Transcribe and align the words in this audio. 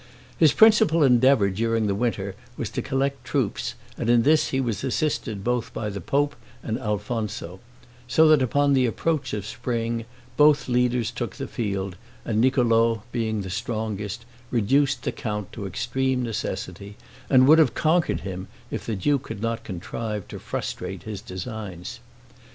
His 0.35 0.51
principal 0.51 1.03
endeavor 1.03 1.51
during 1.51 1.85
the 1.85 1.93
winter 1.93 2.33
was 2.57 2.71
to 2.71 2.81
collect 2.81 3.23
troops, 3.23 3.75
and 3.99 4.09
in 4.09 4.23
this 4.23 4.47
he 4.47 4.59
was 4.59 4.83
assisted 4.83 5.43
both 5.43 5.71
by 5.75 5.91
the 5.91 6.01
pope 6.01 6.35
and 6.63 6.79
Alfonso; 6.79 7.59
so 8.07 8.27
that, 8.27 8.41
upon 8.41 8.73
the 8.73 8.87
approach 8.87 9.31
of 9.31 9.45
spring, 9.45 10.05
both 10.37 10.67
leaders 10.67 11.11
took 11.11 11.35
the 11.35 11.45
field, 11.45 11.97
and 12.25 12.41
Niccolo, 12.41 13.03
being 13.11 13.41
the 13.41 13.51
strongest, 13.51 14.25
reduced 14.49 15.03
the 15.03 15.11
count 15.11 15.53
to 15.53 15.67
extreme 15.67 16.23
necessity, 16.23 16.97
and 17.29 17.47
would 17.47 17.59
have 17.59 17.75
conquered 17.75 18.21
him 18.21 18.47
if 18.71 18.83
the 18.87 18.95
duke 18.95 19.27
had 19.29 19.43
not 19.43 19.63
contrived 19.63 20.29
to 20.29 20.39
frustrate 20.39 21.03
his 21.03 21.21
designs. 21.21 21.99